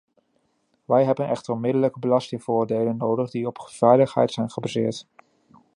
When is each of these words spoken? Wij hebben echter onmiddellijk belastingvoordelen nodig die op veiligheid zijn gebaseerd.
Wij 0.85 1.03
hebben 1.05 1.27
echter 1.27 1.53
onmiddellijk 1.53 1.97
belastingvoordelen 1.99 2.97
nodig 2.97 3.31
die 3.31 3.47
op 3.47 3.57
veiligheid 3.69 4.31
zijn 4.31 4.49
gebaseerd. 4.51 5.05